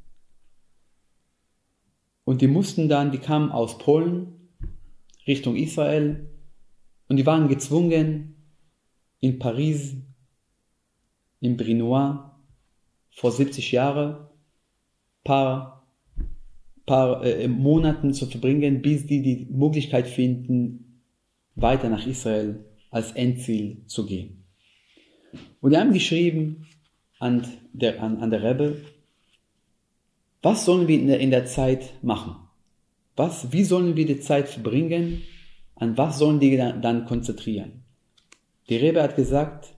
und 2.25 2.41
die 2.41 2.47
mussten 2.47 2.89
dann, 2.89 3.11
die 3.11 3.19
kamen 3.19 3.51
aus 3.51 3.79
Polen 3.79 4.51
Richtung 5.27 5.57
Israel 5.57 6.29
und 7.09 7.17
die 7.17 7.27
waren 7.27 7.49
gezwungen, 7.49 8.37
in 9.21 9.39
Paris, 9.39 9.95
in 11.41 11.57
Brinois, 11.57 12.31
vor 13.11 13.31
70 13.31 13.71
Jahren, 13.71 14.27
paar 15.23 15.73
paar 16.87 17.25
äh, 17.25 17.49
Monaten 17.49 18.13
zu 18.13 18.27
verbringen, 18.27 18.83
bis 18.83 19.07
die 19.07 19.23
die 19.23 19.47
Möglichkeit 19.51 20.07
finden, 20.07 21.03
weiter 21.55 21.89
nach 21.89 22.07
Israel 22.07 22.65
als 22.91 23.13
Endziel 23.13 23.83
zu 23.87 24.07
gehen. 24.07 24.45
Und 25.61 25.73
die 25.73 25.79
haben 25.79 25.93
geschrieben 25.93 26.67
an 27.19 27.47
der, 27.73 28.03
an, 28.03 28.19
an 28.19 28.31
der 28.31 28.43
Rebbe, 28.43 28.83
was 30.43 30.65
sollen 30.65 30.89
wir 30.89 30.99
in 30.99 31.07
der, 31.07 31.21
in 31.21 31.31
der 31.31 31.47
Zeit 31.47 31.95
machen? 32.03 32.37
Was, 33.17 33.53
wie 33.53 33.65
sollen 33.65 33.97
wir 33.97 34.07
die 34.07 34.21
Zeit 34.21 34.49
verbringen? 34.49 35.23
An 35.77 35.97
was 35.97 36.19
sollen 36.19 36.41
die 36.41 36.57
dann, 36.57 36.83
dann 36.83 37.07
konzentrieren? 37.07 37.85
Die 38.69 38.77
Rebbe 38.77 39.03
hat 39.03 39.17
gesagt, 39.17 39.75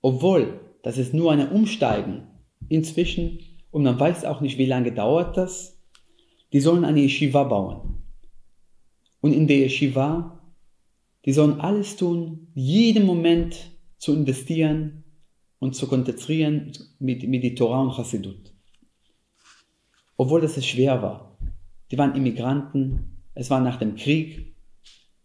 obwohl 0.00 0.60
das 0.82 0.98
ist 0.98 1.12
nur 1.12 1.32
ein 1.32 1.50
Umsteigen 1.50 2.22
inzwischen 2.68 3.40
und 3.70 3.82
man 3.82 4.00
weiß 4.00 4.24
auch 4.24 4.40
nicht, 4.40 4.58
wie 4.58 4.66
lange 4.66 4.92
dauert 4.92 5.36
das, 5.36 5.78
die 6.52 6.60
sollen 6.60 6.84
eine 6.84 7.00
Yeshiva 7.00 7.44
bauen. 7.44 8.02
Und 9.20 9.32
in 9.32 9.46
der 9.46 9.58
Yeshiva, 9.58 10.40
die 11.24 11.32
sollen 11.32 11.60
alles 11.60 11.96
tun, 11.96 12.48
jeden 12.54 13.04
Moment 13.04 13.70
zu 13.98 14.14
investieren 14.14 15.04
und 15.58 15.76
zu 15.76 15.86
konzentrieren 15.86 16.72
mit, 16.98 17.28
mit 17.28 17.44
die 17.44 17.54
Torah 17.54 17.82
und 17.82 17.92
Chassidut. 17.92 18.49
Obwohl 20.20 20.42
das 20.42 20.62
schwer 20.66 21.00
war. 21.00 21.34
Die 21.90 21.96
waren 21.96 22.14
Immigranten, 22.14 23.22
es 23.32 23.48
war 23.48 23.58
nach 23.58 23.78
dem 23.78 23.96
Krieg. 23.96 24.54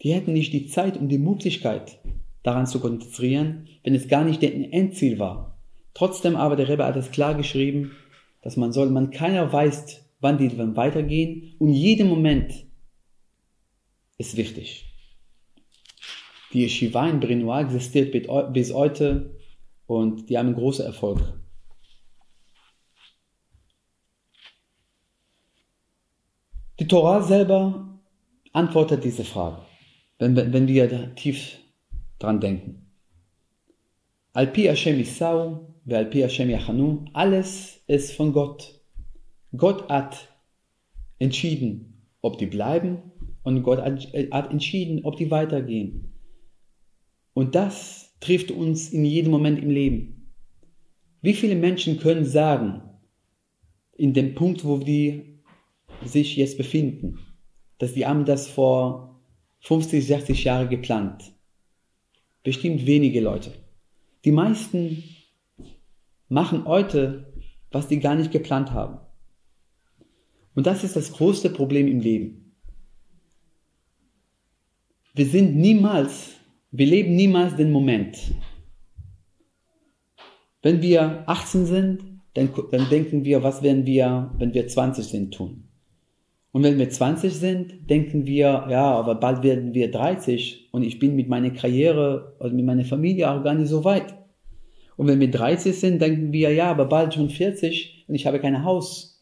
Die 0.02 0.14
hätten 0.14 0.32
nicht 0.32 0.54
die 0.54 0.68
Zeit 0.68 0.96
und 0.96 1.10
die 1.10 1.18
Möglichkeit, 1.18 2.00
daran 2.44 2.66
zu 2.66 2.80
konzentrieren, 2.80 3.68
wenn 3.84 3.94
es 3.94 4.08
gar 4.08 4.24
nicht 4.24 4.42
der 4.42 4.54
Endziel 4.54 5.20
war. 5.20 5.60
Trotzdem 5.96 6.38
aber, 6.38 6.56
der 6.56 6.70
Rebbe 6.70 6.86
hat 6.86 6.96
es 6.96 7.12
klar 7.12 7.36
geschrieben, 7.36 7.92
dass 8.42 8.56
man 8.56 8.72
soll, 8.72 8.90
man 8.90 9.12
keiner 9.12 9.52
weiß, 9.52 10.02
wann 10.22 10.38
die 10.38 10.58
wann 10.58 10.78
weitergehen 10.78 11.56
und 11.60 11.74
jeder 11.74 12.06
Moment 12.06 12.66
ist 14.18 14.38
wichtig. 14.38 14.86
Die 16.54 16.64
Yeshiva 16.64 17.10
in 17.10 17.20
Brinois 17.20 17.64
existiert 17.64 18.14
bis 18.54 18.74
heute 18.74 19.36
und 19.88 20.30
die 20.30 20.38
haben 20.38 20.56
großen 20.56 20.86
Erfolg. 20.86 21.20
Die 26.77 26.88
Torah 26.88 27.22
selber 27.22 28.01
antwortet 28.51 29.05
diese 29.05 29.24
Frage, 29.24 29.62
wenn, 30.20 30.36
wenn 30.36 30.67
wir 30.67 31.15
tief 31.15 31.58
dran 32.20 32.41
denken. 32.41 32.91
Alpi 34.34 34.63
Hashem 34.63 35.00
Isau, 35.00 35.74
Alpi 35.89 36.20
Hashem 36.20 36.50
Yachanu, 36.50 37.05
alles 37.13 37.82
ist 37.88 38.12
von 38.12 38.34
Gott. 38.34 38.82
Gott 39.55 39.88
hat 39.88 40.27
entschieden, 41.17 42.10
ob 42.20 42.38
die 42.39 42.46
bleiben 42.46 42.98
und 43.44 43.63
Gott 43.63 43.79
hat 43.79 44.51
entschieden, 44.51 45.05
ob 45.05 45.15
die 45.15 45.32
weitergehen. 45.32 46.12
Und 47.34 47.55
das 47.55 48.13
trifft 48.20 48.51
uns 48.51 48.89
in 48.89 49.05
jedem 49.05 49.32
Moment 49.32 49.60
im 49.60 49.70
Leben. 49.70 50.34
Wie 51.22 51.34
viele 51.34 51.55
Menschen 51.55 52.00
können 52.00 52.25
sagen, 52.25 52.82
in 53.94 54.13
dem 54.13 54.36
Punkt, 54.36 54.65
wo 54.65 54.77
die 54.77 55.35
sich 56.04 56.36
jetzt 56.36 56.58
befinden, 56.58 57.20
dass 57.78 57.94
die 57.94 58.06
haben 58.06 58.25
das 58.25 58.48
vor 58.48 59.22
50, 59.62 60.06
60 60.06 60.44
Jahren 60.44 60.70
geplant? 60.70 61.34
Bestimmt 62.44 62.86
wenige 62.86 63.22
Leute. 63.22 63.52
Die 64.24 64.32
meisten 64.32 65.04
machen 66.30 66.66
heute, 66.66 67.34
was 67.72 67.88
die 67.88 68.00
gar 68.00 68.16
nicht 68.16 68.32
geplant 68.32 68.72
haben. 68.72 69.00
Und 70.56 70.66
das 70.66 70.84
ist 70.84 70.96
das 70.96 71.12
größte 71.14 71.50
Problem 71.50 71.88
im 71.88 72.00
Leben. 72.00 72.56
Wir 75.14 75.25
sind 75.25 75.56
niemals, 75.56 76.32
wir 76.72 76.86
leben 76.88 77.16
niemals 77.16 77.56
den 77.56 77.72
Moment. 77.72 78.18
Wenn 80.62 80.82
wir 80.82 81.24
18 81.28 81.66
sind, 81.66 82.04
dann, 82.34 82.50
dann 82.72 82.90
denken 82.90 83.24
wir, 83.24 83.44
was 83.44 83.62
werden 83.64 83.86
wir, 83.86 84.32
wenn 84.38 84.54
wir 84.54 84.68
20 84.68 85.06
sind, 85.06 85.34
tun. 85.34 85.70
Und 86.56 86.64
wenn 86.64 86.80
wir 86.80 86.90
20 86.90 87.34
sind, 87.34 87.90
denken 87.90 88.26
wir, 88.26 88.68
ja, 88.70 88.86
aber 88.92 89.16
bald 89.16 89.44
werden 89.44 89.74
wir 89.74 89.92
30 89.92 90.70
und 90.72 90.84
ich 90.84 91.00
bin 91.00 91.14
mit 91.14 91.28
meiner 91.28 91.50
Karriere 91.50 92.34
und 92.40 92.56
mit 92.56 92.64
meiner 92.64 92.86
Familie 92.86 93.30
auch 93.30 93.44
gar 93.44 93.56
nicht 93.56 93.68
so 93.68 93.84
weit. 93.84 94.16
Und 94.96 95.08
wenn 95.08 95.20
wir 95.20 95.30
30 95.30 95.78
sind, 95.78 96.02
denken 96.02 96.32
wir, 96.32 96.54
ja, 96.54 96.72
aber 96.72 96.86
bald 96.86 97.14
schon 97.14 97.30
40 97.30 98.06
und 98.08 98.16
ich 98.16 98.26
habe 98.26 98.40
kein 98.40 98.64
Haus. 98.64 99.22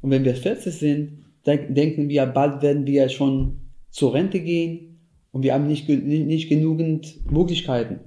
Und 0.00 0.10
wenn 0.10 0.24
wir 0.24 0.34
40 0.34 0.74
sind, 0.74 1.18
denken 1.46 2.08
wir, 2.08 2.26
bald 2.26 2.62
werden 2.62 2.84
wir 2.84 3.08
schon 3.10 3.60
zur 3.90 4.14
Rente 4.14 4.40
gehen 4.40 4.98
und 5.30 5.44
wir 5.44 5.54
haben 5.54 5.68
nicht, 5.68 5.88
nicht 5.88 6.48
genügend 6.48 7.30
Möglichkeiten. 7.30 8.00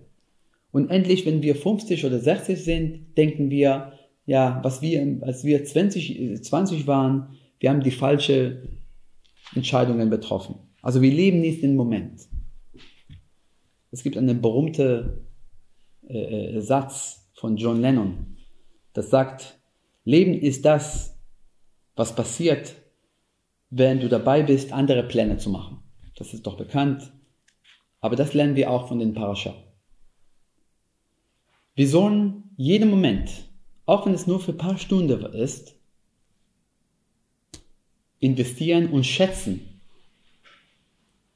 Und 0.73 0.89
endlich, 0.89 1.25
wenn 1.25 1.41
wir 1.41 1.55
50 1.55 2.03
oder 2.03 2.19
60 2.19 2.61
sind, 2.61 3.17
denken 3.17 3.49
wir, 3.49 3.93
ja, 4.25 4.59
was 4.63 4.81
wir, 4.81 5.19
als 5.21 5.45
wir 5.45 5.63
20, 5.63 6.43
20 6.43 6.87
waren, 6.87 7.37
wir 7.65 7.71
haben 7.71 7.81
die 7.81 7.89
falsche 7.89 8.61
Entscheidungen 9.55 10.11
betroffen. 10.11 10.53
Also 10.83 11.01
wir 11.01 11.11
leben 11.11 11.41
nicht 11.41 11.63
im 11.63 11.75
Moment. 11.75 12.21
Es 13.89 14.03
gibt 14.03 14.17
einen 14.17 14.39
berühmten 14.39 15.25
äh, 16.07 16.57
äh, 16.57 16.61
Satz 16.61 17.27
von 17.33 17.57
John 17.57 17.81
Lennon, 17.81 18.37
das 18.93 19.09
sagt, 19.09 19.59
Leben 20.03 20.35
ist 20.35 20.63
das, 20.63 21.17
was 21.95 22.15
passiert, 22.15 22.75
wenn 23.71 23.99
du 23.99 24.09
dabei 24.09 24.43
bist, 24.43 24.71
andere 24.71 25.01
Pläne 25.01 25.39
zu 25.39 25.49
machen. 25.49 25.79
Das 26.17 26.35
ist 26.35 26.45
doch 26.45 26.57
bekannt. 26.57 27.11
Aber 27.99 28.15
das 28.15 28.35
lernen 28.35 28.55
wir 28.55 28.69
auch 28.69 28.87
von 28.87 28.99
den 28.99 29.15
Parascha. 29.15 29.55
Wir 31.73 31.89
sollen 31.89 32.43
jeden 32.57 32.91
Moment, 32.91 33.49
auch 33.87 34.05
wenn 34.05 34.13
es 34.13 34.27
nur 34.27 34.39
für 34.39 34.51
ein 34.51 34.57
paar 34.59 34.77
Stunden 34.77 35.19
ist, 35.33 35.74
investieren 38.19 38.89
und 38.89 39.05
schätzen, 39.05 39.61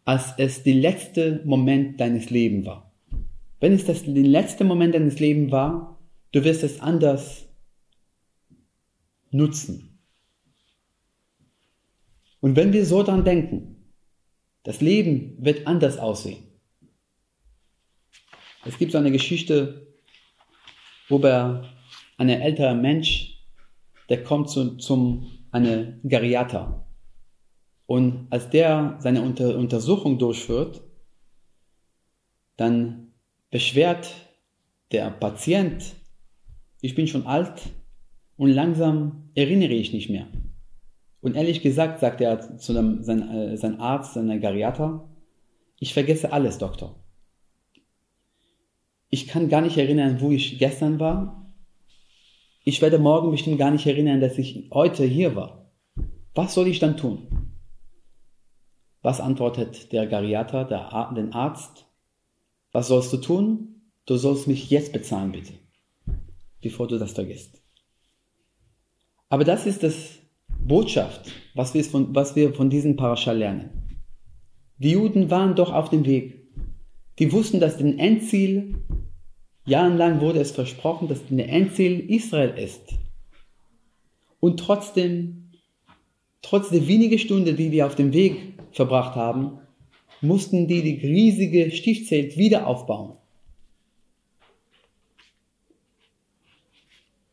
als 0.06 0.34
es 0.38 0.63
der 0.63 0.76
letzte 0.76 1.42
Moment 1.46 2.00
deines 2.00 2.30
Lebens 2.30 2.65
war. 2.65 2.92
Wenn 3.60 3.74
es 3.74 3.86
das 3.86 4.04
der 4.04 4.13
letzte 4.13 4.63
Moment 4.63 4.96
deines 4.96 5.20
Lebens 5.20 5.52
war, 5.52 6.00
du 6.32 6.44
wirst 6.44 6.63
es 6.63 6.80
anders 6.80 7.46
nutzen. 9.32 10.00
Und 12.39 12.56
wenn 12.56 12.74
wir 12.74 12.86
so 12.86 13.04
dran 13.04 13.26
denken, 13.26 13.76
das 14.63 14.82
Leben 14.82 15.36
wird 15.44 15.68
anders 15.68 15.98
aussehen. 15.98 16.44
Es 18.65 18.78
gibt 18.78 18.92
so 18.92 18.98
eine 18.98 19.12
Geschichte, 19.12 19.88
wo 21.08 21.18
ein 21.24 22.30
älterer 22.30 22.76
Mensch, 22.76 23.42
der 24.10 24.24
kommt 24.24 24.50
zu, 24.50 24.78
zum 24.78 25.38
eine 25.52 26.00
Geriater. 26.04 26.86
Und 27.86 28.28
als 28.30 28.50
der 28.50 28.98
seine 29.00 29.22
Unter 29.22 29.58
Untersuchung 29.58 30.20
durchführt, 30.20 30.82
dann 32.58 33.14
beschwert 33.50 34.14
der 34.92 35.10
Patient, 35.10 35.96
ich 36.82 36.96
bin 36.96 37.08
schon 37.08 37.26
alt 37.26 37.62
und 38.38 38.50
langsam 38.50 39.30
erinnere 39.36 39.74
ich 39.74 39.94
nicht 39.94 40.10
mehr. 40.10 40.28
Und 41.22 41.36
ehrlich 41.36 41.62
gesagt, 41.62 42.00
sagt 42.00 42.22
er 42.22 42.58
zu 42.58 42.78
einem, 42.78 43.04
sein, 43.04 43.30
äh, 43.30 43.58
sein 43.58 43.80
Arzt, 43.80 44.14
seiner 44.14 44.40
Geriater, 44.40 45.10
ich 45.80 45.94
vergesse 45.94 46.32
alles, 46.32 46.58
Doktor. 46.58 46.96
Ich 49.10 49.28
kann 49.28 49.50
gar 49.50 49.62
nicht 49.62 49.78
erinnern, 49.78 50.22
wo 50.22 50.32
ich 50.32 50.60
gestern 50.60 51.00
war. 51.00 51.49
Ich 52.70 52.84
werde 52.84 53.00
morgen 53.00 53.32
bestimmt 53.32 53.58
gar 53.58 53.72
nicht 53.72 53.88
erinnern, 53.88 54.22
dass 54.22 54.38
ich 54.38 54.70
heute 54.72 55.04
hier 55.04 55.36
war. 55.36 55.72
Was 56.36 56.54
soll 56.54 56.68
ich 56.68 56.78
dann 56.78 56.98
tun? 56.98 57.56
Was 59.02 59.20
antwortet 59.20 59.92
der 59.92 60.06
Geriater, 60.06 60.66
der 60.66 60.94
Ar 60.94 61.12
den 61.16 61.34
Arzt? 61.34 61.88
Was 62.72 62.90
sollst 62.90 63.12
du 63.12 63.18
tun? 63.18 63.82
Du 64.06 64.18
sollst 64.18 64.48
mich 64.48 64.70
jetzt 64.70 64.94
bezahlen, 64.94 65.32
bitte. 65.32 65.54
Bevor 66.62 66.88
du 66.88 67.00
das 67.00 67.14
vergisst. 67.14 67.60
Aber 69.30 69.46
das 69.46 69.66
ist 69.66 69.82
das 69.82 70.20
Botschaft, 70.60 71.32
was 71.56 71.74
wir 71.74 71.84
von, 71.84 72.14
was 72.14 72.36
wir 72.36 72.54
von 72.54 72.70
diesem 72.70 72.96
Parascha 72.98 73.32
lernen. 73.32 73.98
Die 74.78 74.92
Juden 74.92 75.32
waren 75.32 75.56
doch 75.56 75.74
auf 75.74 75.90
dem 75.90 76.06
Weg. 76.06 76.52
Die 77.18 77.32
wussten, 77.32 77.60
dass 77.60 77.78
den 77.78 77.98
Endziel, 77.98 78.76
jahrelang 79.70 80.20
wurde 80.20 80.40
es 80.40 80.52
versprochen, 80.52 81.08
dass 81.08 81.20
der 81.30 81.50
Endziel 81.50 82.00
Israel 82.10 82.58
ist. 82.58 82.82
Und 84.40 84.60
trotzdem, 84.60 85.52
trotz 86.42 86.70
der 86.70 86.88
wenigen 86.88 87.20
Stunden, 87.20 87.56
die 87.56 87.72
wir 87.72 87.86
auf 87.86 87.96
dem 87.96 88.14
Weg 88.14 88.54
verbracht 88.72 89.16
haben, 89.16 89.60
mussten 90.22 90.68
die 90.68 90.82
die 90.82 91.08
riesige 91.08 91.72
Stiftszelt 91.72 92.38
wieder 92.38 92.68
aufbauen. 92.68 93.14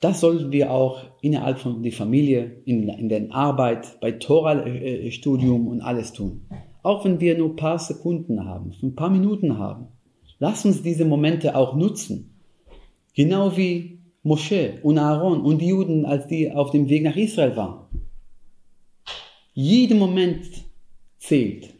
Das 0.00 0.20
sollten 0.20 0.52
wir 0.52 0.70
auch 0.70 1.02
innerhalb 1.22 1.58
von 1.58 1.82
der 1.82 1.92
Familie, 1.92 2.62
in, 2.64 2.88
in 2.88 3.08
der 3.08 3.32
Arbeit, 3.32 3.98
bei 4.00 4.12
Tora-Studium 4.12 5.66
und 5.66 5.80
alles 5.80 6.12
tun. 6.12 6.42
Auch 6.82 7.04
wenn 7.04 7.18
wir 7.18 7.36
nur 7.36 7.50
ein 7.50 7.56
paar 7.56 7.78
Sekunden 7.78 8.44
haben, 8.44 8.72
ein 8.82 8.94
paar 8.94 9.10
Minuten 9.10 9.58
haben. 9.58 9.88
Lass 10.38 10.64
uns 10.64 10.82
diese 10.82 11.04
Momente 11.04 11.56
auch 11.56 11.74
nutzen. 11.74 12.34
Genau 13.14 13.56
wie 13.56 13.98
Mosche 14.22 14.78
und 14.82 14.98
Aaron 14.98 15.40
und 15.40 15.58
die 15.58 15.68
Juden, 15.68 16.04
als 16.04 16.26
die 16.26 16.50
auf 16.50 16.70
dem 16.70 16.88
Weg 16.88 17.02
nach 17.02 17.16
Israel 17.16 17.56
waren. 17.56 17.86
Jeder 19.54 19.96
Moment 19.96 20.46
zählt. 21.18 21.72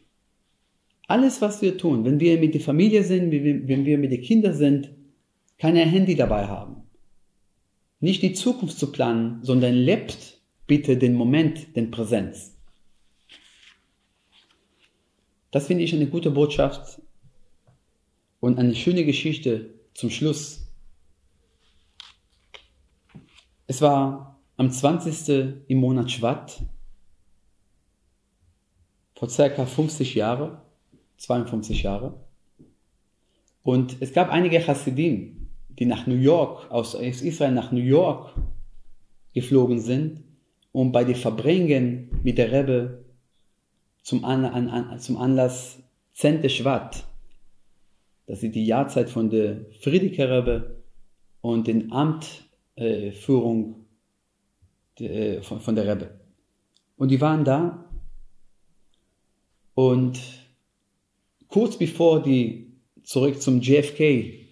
Alles, 1.09 1.41
was 1.43 1.61
wir 1.61 1.77
tun, 1.77 2.05
wenn 2.05 2.19
wir 2.19 2.39
mit 2.39 2.55
der 2.55 2.61
Familie 2.61 3.05
sind, 3.05 3.31
wenn 3.31 3.85
wir 3.85 3.99
mit 3.99 4.13
den 4.13 4.23
Kindern 4.23 4.55
sind, 4.55 4.91
kein 5.59 5.77
Handy 5.77 6.15
dabei 6.15 6.47
haben 6.47 6.87
nicht 8.01 8.23
die 8.23 8.35
Zukunft 8.35 8.79
zu 8.79 8.93
planen, 8.93 9.41
sondern 9.43 9.75
lebt 9.75 10.39
bitte 10.67 10.97
den 10.97 11.15
Moment, 11.15 11.77
den 11.77 11.91
Präsenz. 11.91 12.57
Das 15.51 15.67
finde 15.67 15.85
ich 15.85 15.95
eine 15.95 16.07
gute 16.07 16.31
Botschaft 16.31 17.01
und 18.41 18.59
eine 18.59 18.75
schöne 18.75 19.05
Geschichte 19.05 19.75
zum 19.95 20.11
Schluss. 20.11 20.67
Es 23.67 23.83
war 23.83 24.39
am 24.57 24.71
20. 24.71 25.69
im 25.69 25.79
Monat 25.79 26.11
Schwat, 26.11 26.63
vor 29.15 29.29
circa 29.29 29.67
50 29.67 30.15
Jahren, 30.15 30.59
52 31.19 31.83
Jahre. 31.83 32.15
Und 33.63 33.97
es 34.01 34.13
gab 34.13 34.31
einige 34.31 34.65
Hasidim, 34.65 35.49
die 35.71 35.87
nach 35.87 36.07
New 36.07 36.15
York, 36.15 36.71
aus 36.71 36.95
Israel 36.95 37.53
nach 37.53 37.73
New 37.73 37.81
York 37.81 38.35
geflogen 39.35 39.81
sind, 39.81 40.23
um 40.73 40.93
bei 40.93 41.05
den 41.05 41.17
Verbringen 41.17 42.21
mit 42.23 42.39
der 42.39 42.53
Rebbe 42.53 43.05
zum, 44.03 44.25
An 44.25 44.45
an, 44.45 44.69
an, 44.69 44.99
zum 45.01 45.17
Anlass 45.17 45.79
Zente 46.13 46.49
Schwat, 46.49 47.05
das 48.27 48.43
ist 48.43 48.55
die 48.55 48.67
Jahrzeit 48.67 49.09
von 49.09 49.31
der 49.31 49.67
Friedricher 49.81 50.31
Rebbe 50.31 50.83
und 51.41 51.67
den 51.67 51.93
Amtführung 51.93 53.87
äh, 54.99 55.41
von, 55.43 55.61
von 55.61 55.75
der 55.75 55.87
Rebbe. 55.87 56.21
Und 56.97 57.11
die 57.11 57.21
waren 57.21 57.45
da 57.45 57.85
und 59.75 60.21
kurz 61.49 61.77
bevor 61.79 62.23
die 62.23 62.73
zurück 63.03 63.41
zum 63.41 63.61
JFK, 63.61 64.49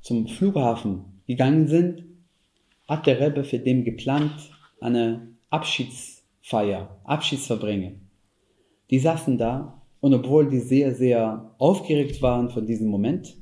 zum 0.00 0.28
Flughafen 0.28 1.20
gegangen 1.26 1.68
sind, 1.68 2.04
hat 2.88 3.06
der 3.06 3.20
Rebbe 3.20 3.44
für 3.44 3.58
den 3.58 3.84
geplant 3.84 4.50
eine 4.80 5.28
Abschiedsfeier, 5.50 7.00
Abschiedsverbringe. 7.04 7.96
Die 8.90 8.98
saßen 9.00 9.36
da 9.36 9.82
und 10.00 10.14
obwohl 10.14 10.48
die 10.48 10.60
sehr, 10.60 10.94
sehr 10.94 11.54
aufgeregt 11.58 12.22
waren 12.22 12.50
von 12.50 12.66
diesem 12.66 12.88
Moment, 12.88 13.36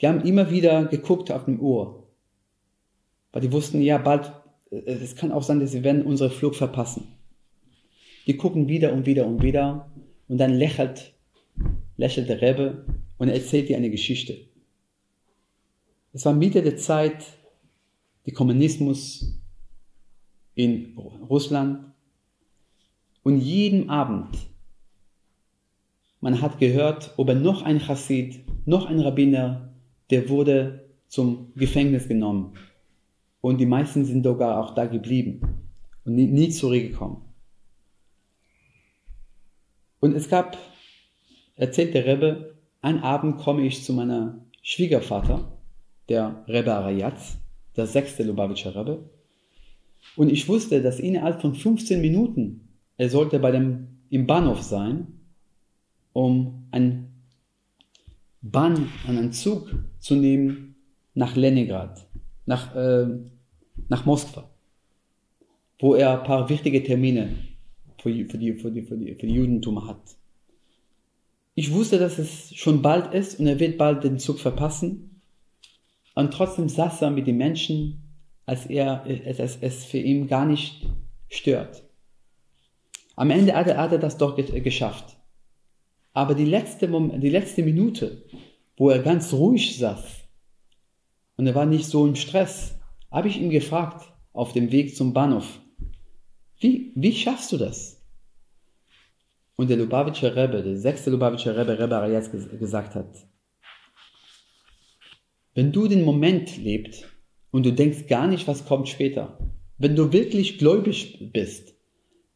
die 0.00 0.08
haben 0.08 0.20
immer 0.22 0.50
wieder 0.50 0.84
geguckt 0.86 1.30
auf 1.30 1.44
dem 1.44 1.60
Uhr. 1.60 2.08
Weil 3.32 3.42
die 3.42 3.52
wussten, 3.52 3.80
ja, 3.80 3.98
bald, 3.98 4.32
äh, 4.70 4.76
es 4.76 5.16
kann 5.16 5.32
auch 5.32 5.42
sein, 5.42 5.60
dass 5.60 5.72
sie 5.72 5.84
werden 5.84 6.04
unseren 6.04 6.30
Flug 6.30 6.54
verpassen. 6.54 7.06
Die 8.26 8.36
gucken 8.36 8.68
wieder 8.68 8.92
und 8.92 9.06
wieder 9.06 9.26
und 9.26 9.42
wieder 9.42 9.90
und 10.28 10.38
dann 10.38 10.54
lächelt, 10.54 11.12
lächelt 11.96 12.28
der 12.28 12.40
Rebbe 12.40 12.84
und 13.18 13.28
erzählt 13.28 13.68
dir 13.68 13.76
eine 13.76 13.90
Geschichte. 13.90 14.38
Es 16.12 16.24
war 16.24 16.32
Mitte 16.32 16.62
der 16.62 16.76
Zeit, 16.76 17.24
der 18.26 18.34
Kommunismus 18.34 19.40
in 20.54 20.96
Russland 21.28 21.92
und 23.22 23.38
jeden 23.38 23.88
Abend, 23.88 24.36
man 26.22 26.40
hat 26.40 26.58
gehört, 26.58 27.12
ob 27.16 27.28
er 27.28 27.34
noch 27.34 27.62
ein 27.62 27.80
Chassid, 27.80 28.44
noch 28.64 28.86
ein 28.86 29.00
Rabbiner, 29.00 29.74
der 30.10 30.28
wurde 30.28 30.88
zum 31.08 31.52
Gefängnis 31.56 32.08
genommen. 32.08 32.54
Und 33.40 33.58
die 33.58 33.66
meisten 33.66 34.04
sind 34.04 34.22
sogar 34.22 34.62
auch 34.62 34.74
da 34.74 34.86
geblieben 34.86 35.40
und 36.04 36.14
nie, 36.14 36.26
nie 36.26 36.48
zurückgekommen. 36.50 37.22
Und 39.98 40.14
es 40.14 40.28
gab, 40.28 40.56
erzählt 41.56 41.92
der 41.92 42.06
Rebbe, 42.06 42.54
ein 42.80 43.02
Abend 43.02 43.38
komme 43.38 43.66
ich 43.66 43.82
zu 43.82 43.92
meiner 43.92 44.44
Schwiegervater, 44.62 45.58
der 46.08 46.44
Rebbe 46.46 46.72
Arayatz, 46.72 47.36
der 47.76 47.88
sechste 47.88 48.22
Lubavitcher 48.22 48.76
Rebbe. 48.76 49.10
Und 50.14 50.30
ich 50.30 50.48
wusste, 50.48 50.82
dass 50.82 51.00
innerhalb 51.00 51.40
von 51.40 51.54
15 51.54 52.00
Minuten 52.00 52.68
er 52.96 53.08
sollte 53.08 53.40
bei 53.40 53.50
dem, 53.50 53.88
im 54.10 54.28
Bahnhof 54.28 54.62
sein, 54.62 55.18
um 56.12 56.66
ein 56.70 57.12
Bahn, 58.40 58.88
einen 59.06 59.32
Zug 59.32 59.72
zu 59.98 60.16
nehmen 60.16 60.74
nach 61.14 61.36
Leningrad, 61.36 62.06
nach, 62.46 62.74
äh, 62.74 63.06
nach 63.88 64.04
Moskau, 64.04 64.44
wo 65.78 65.94
er 65.94 66.20
ein 66.20 66.26
paar 66.26 66.48
wichtige 66.48 66.82
Termine 66.82 67.36
für, 67.98 68.12
für, 68.26 68.38
die, 68.38 68.54
für, 68.54 68.70
die, 68.70 68.82
für, 68.82 68.96
die, 68.96 69.14
für 69.14 69.26
die 69.26 69.34
Judentum 69.34 69.86
hat. 69.86 70.00
Ich 71.54 71.72
wusste, 71.72 71.98
dass 71.98 72.18
es 72.18 72.54
schon 72.54 72.82
bald 72.82 73.14
ist 73.14 73.38
und 73.38 73.46
er 73.46 73.60
wird 73.60 73.78
bald 73.78 74.04
den 74.04 74.18
Zug 74.18 74.40
verpassen. 74.40 75.20
Und 76.14 76.32
trotzdem 76.32 76.68
saß 76.68 77.02
er 77.02 77.10
mit 77.10 77.26
den 77.26 77.36
Menschen, 77.36 78.02
als 78.46 78.66
er 78.66 79.04
es, 79.06 79.58
es 79.60 79.84
für 79.84 79.98
ihn 79.98 80.26
gar 80.26 80.46
nicht 80.46 80.88
stört. 81.28 81.84
Am 83.16 83.30
Ende 83.30 83.54
hat 83.54 83.66
er, 83.66 83.76
hat 83.76 83.92
er 83.92 83.98
das 83.98 84.16
doch 84.16 84.36
geschafft. 84.36 85.16
Aber 86.12 86.34
die 86.34 86.44
letzte, 86.44 86.88
Moment, 86.88 87.22
die 87.22 87.30
letzte 87.30 87.62
Minute, 87.62 88.24
wo 88.76 88.90
er 88.90 89.02
ganz 89.02 89.32
ruhig 89.32 89.78
saß 89.78 90.04
und 91.36 91.46
er 91.46 91.54
war 91.54 91.66
nicht 91.66 91.86
so 91.86 92.06
im 92.06 92.16
Stress, 92.16 92.78
habe 93.10 93.28
ich 93.28 93.40
ihn 93.40 93.50
gefragt 93.50 94.12
auf 94.32 94.52
dem 94.52 94.72
Weg 94.72 94.96
zum 94.96 95.12
Bahnhof, 95.12 95.60
wie, 96.60 96.92
wie 96.94 97.12
schaffst 97.12 97.52
du 97.52 97.56
das? 97.56 98.00
Und 99.56 99.68
der 99.68 99.76
Lubavitcher 99.76 100.34
Rebbe, 100.34 100.62
der 100.62 100.76
sechste 100.76 101.10
Lubavitcher 101.10 101.56
Rebbe, 101.56 101.78
Rebbe 101.78 101.96
Arayaz 101.96 102.30
gesagt 102.30 102.94
hat, 102.94 103.26
wenn 105.54 105.72
du 105.72 105.86
den 105.88 106.04
Moment 106.04 106.56
lebst 106.56 107.04
und 107.50 107.66
du 107.66 107.72
denkst 107.72 108.06
gar 108.06 108.26
nicht, 108.26 108.48
was 108.48 108.64
kommt 108.64 108.88
später, 108.88 109.38
wenn 109.76 109.96
du 109.96 110.12
wirklich 110.12 110.58
gläubig 110.58 111.30
bist, 111.32 111.74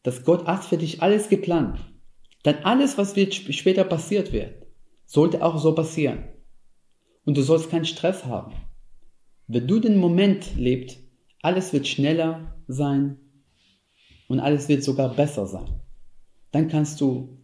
dass 0.03 0.23
Gott 0.23 0.45
hat 0.45 0.65
für 0.65 0.77
dich 0.77 1.01
alles 1.01 1.29
geplant, 1.29 1.79
dann 2.43 2.55
alles, 2.63 2.97
was 2.97 3.15
wird 3.15 3.33
später 3.33 3.83
passiert 3.83 4.31
wird, 4.31 4.65
sollte 5.05 5.43
auch 5.43 5.57
so 5.57 5.73
passieren. 5.73 6.25
Und 7.25 7.37
du 7.37 7.41
sollst 7.41 7.69
keinen 7.69 7.85
Stress 7.85 8.25
haben. 8.25 8.53
Wenn 9.47 9.67
du 9.67 9.79
den 9.79 9.97
Moment 9.97 10.55
lebst, 10.55 10.99
alles 11.41 11.73
wird 11.73 11.87
schneller 11.87 12.55
sein 12.67 13.17
und 14.27 14.39
alles 14.39 14.67
wird 14.69 14.83
sogar 14.83 15.13
besser 15.13 15.45
sein. 15.47 15.81
Dann 16.51 16.67
kannst 16.67 17.01
du 17.01 17.37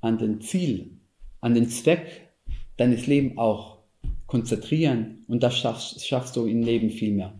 an 0.00 0.18
den 0.18 0.40
Ziel, 0.40 1.00
an 1.40 1.54
den 1.54 1.68
Zweck 1.68 2.32
deines 2.76 3.06
Lebens 3.06 3.38
auch 3.38 3.78
konzentrieren 4.26 5.24
und 5.28 5.42
das 5.42 5.58
schaffst, 5.58 6.06
schaffst 6.06 6.36
du 6.36 6.46
im 6.46 6.62
Leben 6.62 6.90
viel 6.90 7.14
mehr. 7.14 7.38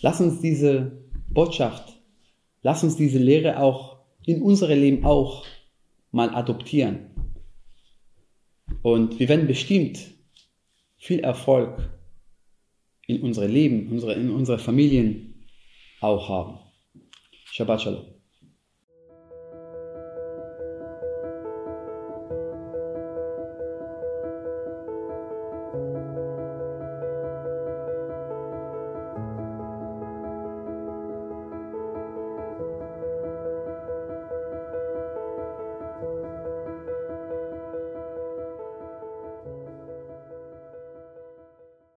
Lass 0.00 0.20
uns 0.20 0.40
diese 0.40 1.04
Botschaft, 1.28 2.00
lass 2.62 2.82
uns 2.84 2.96
diese 2.96 3.18
Lehre 3.18 3.58
auch 3.58 4.01
in 4.26 4.42
unserem 4.42 4.78
Leben 4.78 5.04
auch 5.04 5.44
mal 6.10 6.34
adoptieren. 6.34 7.10
Und 8.82 9.18
wir 9.18 9.28
werden 9.28 9.46
bestimmt 9.46 9.98
viel 10.98 11.20
Erfolg 11.20 11.90
in 13.06 13.22
unserem 13.22 13.50
Leben, 13.50 13.90
in 13.90 14.30
unsere 14.30 14.58
Familien 14.58 15.46
auch 16.00 16.28
haben. 16.28 16.58
Shabbat 17.52 17.82
Shalom. 17.82 18.21